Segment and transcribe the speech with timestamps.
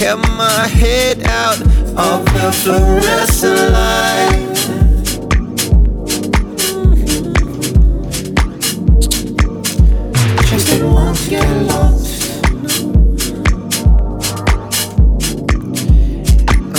[0.00, 4.48] kept my head out of the fluorescent light.
[10.48, 12.42] Just it won't get lost.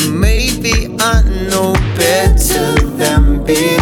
[0.10, 3.81] Maybe I know better than being.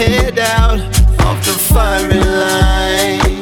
[0.00, 0.80] head out
[1.26, 3.39] of the firing line.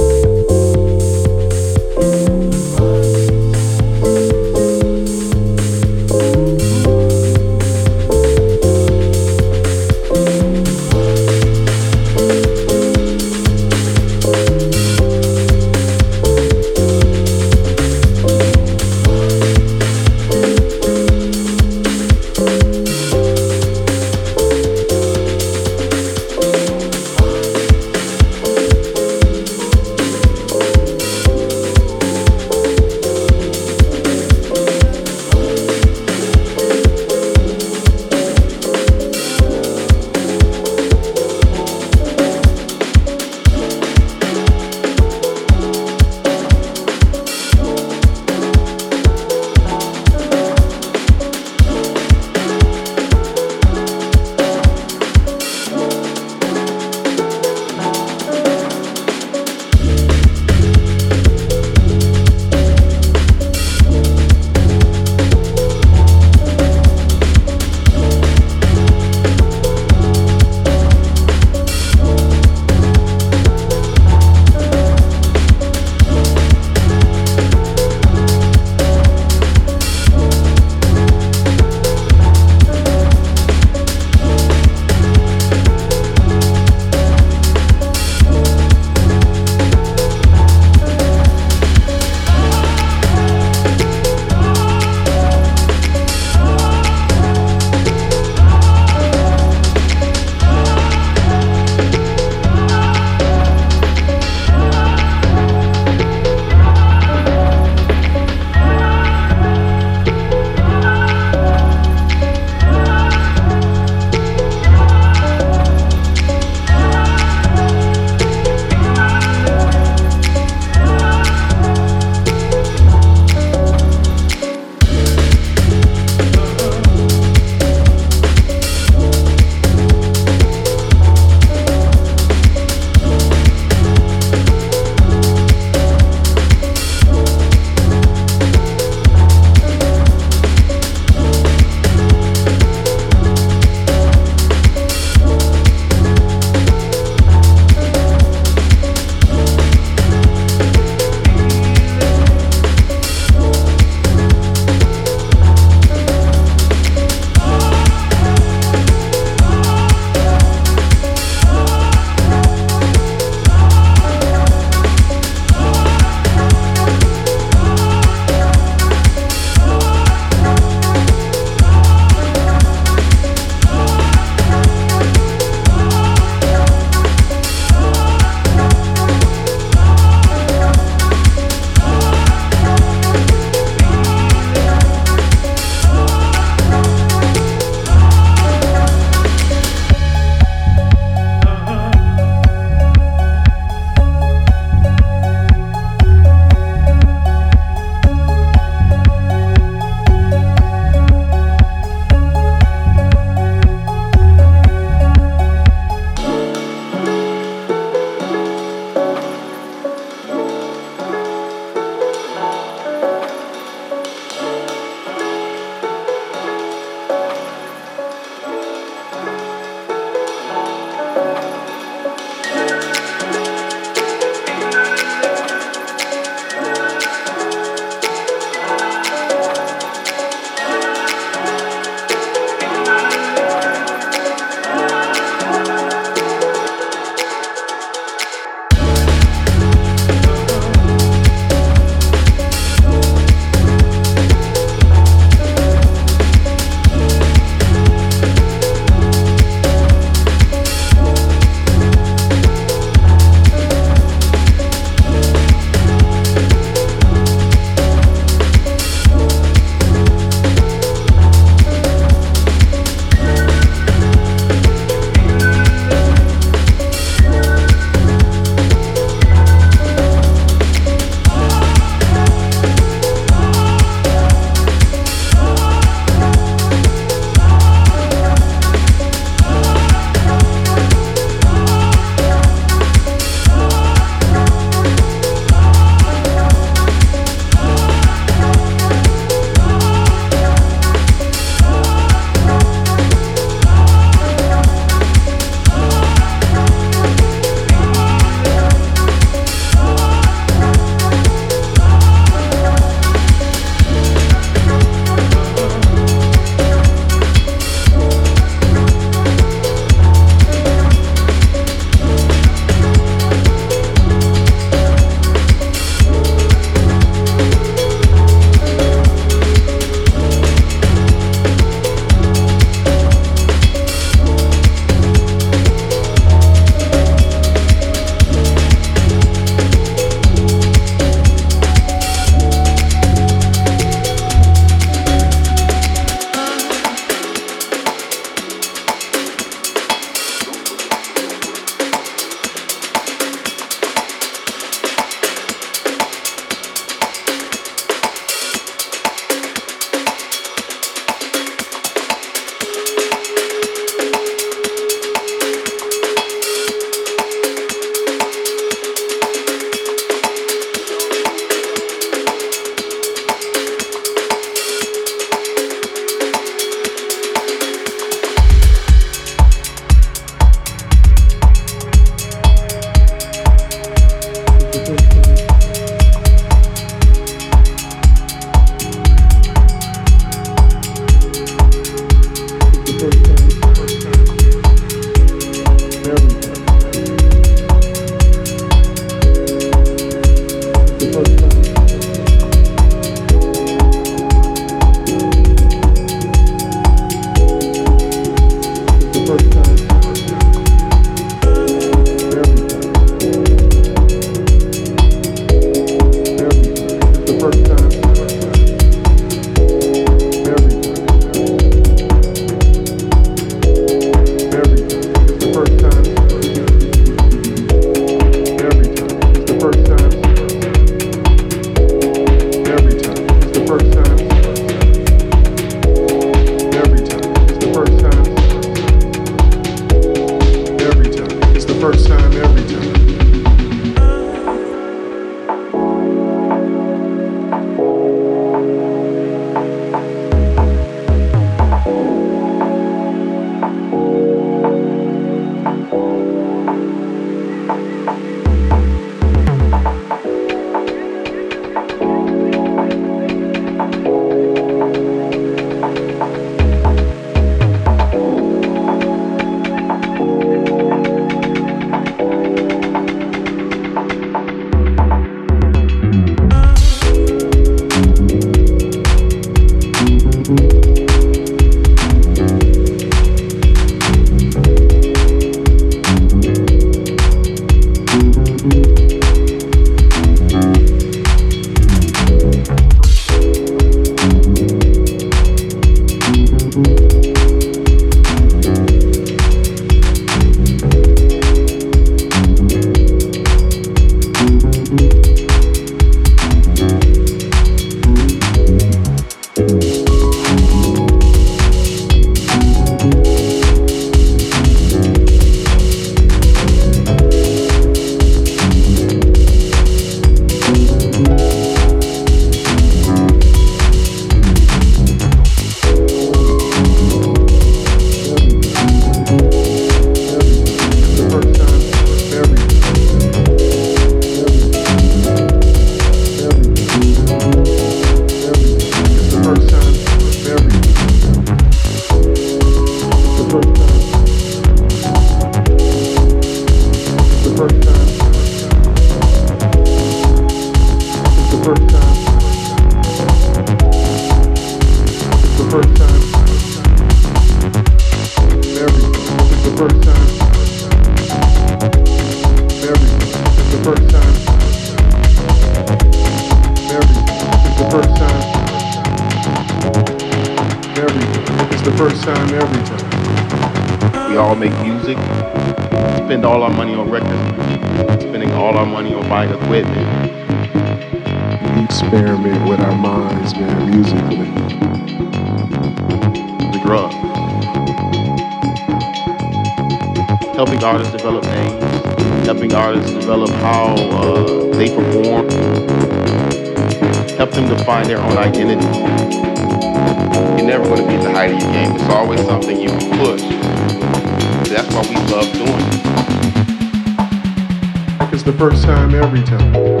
[598.43, 600.00] the first time every time.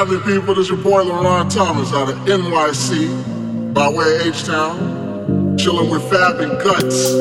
[0.00, 0.54] Happening, people?
[0.54, 5.58] This your boy LaRon Thomas out of NYC, by way of H-Town.
[5.58, 7.12] Chilling with Fab and Guts.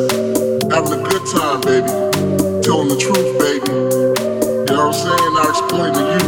[0.72, 1.92] Having a good time, baby.
[2.64, 3.68] Telling the truth, baby.
[3.68, 5.34] You know what I'm saying?
[5.36, 6.19] Not exploiting the youth,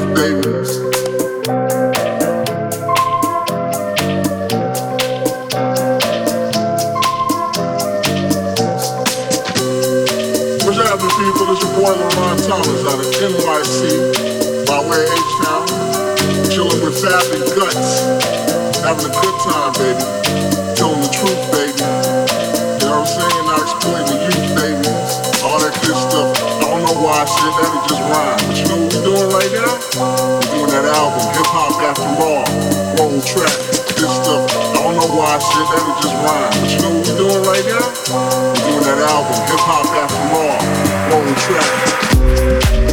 [17.12, 18.08] and Guts,
[18.88, 20.00] having a good time, baby.
[20.80, 21.76] Telling the truth, baby.
[21.76, 23.44] You know what I'm saying?
[23.52, 24.88] Not exploiting the youth, baby.
[25.44, 26.32] All that good stuff.
[26.40, 28.40] I don't know why I said that, it just rhymed.
[28.48, 29.76] But you know what we're doing right now?
[30.40, 32.48] We're doing that album, Hip Hop After All,
[32.96, 33.60] roll track.
[34.00, 34.48] This stuff.
[34.72, 36.56] I don't know why I said that, it just rhymed.
[36.64, 37.92] But you know what we're doing right now?
[38.56, 40.64] We're doing that album, Hip Hop After All,
[41.12, 42.91] roll track.